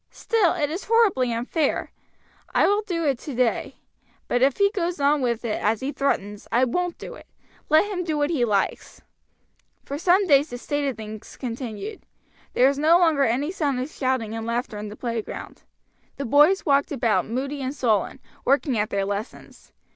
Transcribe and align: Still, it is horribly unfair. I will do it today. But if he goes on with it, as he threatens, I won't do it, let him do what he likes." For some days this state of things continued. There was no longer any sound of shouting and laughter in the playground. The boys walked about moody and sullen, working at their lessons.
Still, 0.09 0.53
it 0.55 0.71
is 0.71 0.85
horribly 0.85 1.31
unfair. 1.31 1.91
I 2.55 2.65
will 2.65 2.81
do 2.81 3.05
it 3.05 3.19
today. 3.19 3.75
But 4.27 4.41
if 4.41 4.57
he 4.57 4.71
goes 4.71 4.99
on 4.99 5.21
with 5.21 5.45
it, 5.45 5.61
as 5.61 5.81
he 5.81 5.91
threatens, 5.91 6.47
I 6.51 6.63
won't 6.65 6.97
do 6.97 7.13
it, 7.13 7.27
let 7.69 7.85
him 7.85 8.03
do 8.03 8.17
what 8.17 8.31
he 8.31 8.43
likes." 8.43 9.03
For 9.85 9.99
some 9.99 10.25
days 10.25 10.49
this 10.49 10.63
state 10.63 10.87
of 10.87 10.97
things 10.97 11.37
continued. 11.37 12.01
There 12.53 12.67
was 12.67 12.79
no 12.79 12.97
longer 12.97 13.25
any 13.25 13.51
sound 13.51 13.79
of 13.79 13.91
shouting 13.91 14.33
and 14.33 14.47
laughter 14.47 14.79
in 14.79 14.87
the 14.89 14.95
playground. 14.95 15.61
The 16.17 16.25
boys 16.25 16.65
walked 16.65 16.91
about 16.91 17.27
moody 17.27 17.61
and 17.61 17.75
sullen, 17.75 18.19
working 18.43 18.79
at 18.79 18.89
their 18.89 19.05
lessons. 19.05 19.71